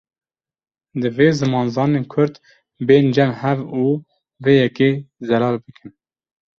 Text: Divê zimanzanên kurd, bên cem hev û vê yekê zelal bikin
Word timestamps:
Divê 1.01 1.27
zimanzanên 1.39 2.05
kurd, 2.11 2.35
bên 2.87 3.05
cem 3.15 3.31
hev 3.41 3.59
û 3.81 3.83
vê 4.43 4.53
yekê 4.65 4.91
zelal 5.27 5.55
bikin 5.63 5.91